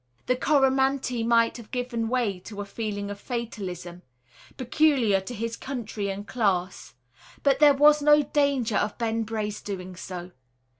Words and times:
The 0.25 0.35
Coromantee 0.35 1.21
might 1.23 1.57
have 1.57 1.69
given 1.69 2.09
way 2.09 2.39
to 2.39 2.59
a 2.59 2.65
feeling 2.65 3.11
of 3.11 3.19
fatalism, 3.19 4.01
peculiar 4.57 5.21
to 5.21 5.35
his 5.35 5.55
country 5.55 6.09
and 6.09 6.27
class, 6.27 6.95
but 7.43 7.59
there 7.59 7.75
was 7.75 8.01
no 8.01 8.23
danger 8.23 8.77
of 8.77 8.97
Ben 8.97 9.21
Brace 9.21 9.61
doing 9.61 9.95
so. 9.95 10.31